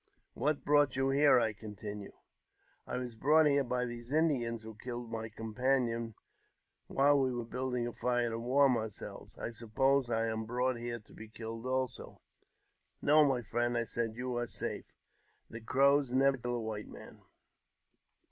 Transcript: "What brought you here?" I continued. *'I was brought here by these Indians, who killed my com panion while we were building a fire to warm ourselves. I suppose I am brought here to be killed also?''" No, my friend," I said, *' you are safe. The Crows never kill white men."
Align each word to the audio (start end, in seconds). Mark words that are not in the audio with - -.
"What 0.33 0.65
brought 0.65 0.95
you 0.95 1.11
here?" 1.11 1.39
I 1.39 1.53
continued. 1.53 2.15
*'I 2.87 2.97
was 2.97 3.15
brought 3.15 3.45
here 3.45 3.63
by 3.63 3.85
these 3.85 4.11
Indians, 4.11 4.63
who 4.63 4.73
killed 4.73 5.11
my 5.11 5.29
com 5.29 5.53
panion 5.53 6.15
while 6.87 7.19
we 7.19 7.31
were 7.31 7.45
building 7.45 7.85
a 7.85 7.93
fire 7.93 8.31
to 8.31 8.39
warm 8.39 8.75
ourselves. 8.77 9.37
I 9.37 9.51
suppose 9.51 10.09
I 10.09 10.25
am 10.25 10.45
brought 10.47 10.79
here 10.79 10.97
to 10.97 11.13
be 11.13 11.27
killed 11.27 11.67
also?''" 11.67 12.19
No, 13.03 13.23
my 13.23 13.43
friend," 13.43 13.77
I 13.77 13.85
said, 13.85 14.15
*' 14.15 14.15
you 14.15 14.35
are 14.37 14.47
safe. 14.47 14.85
The 15.51 15.61
Crows 15.61 16.11
never 16.11 16.37
kill 16.39 16.63
white 16.63 16.87
men." 16.87 17.21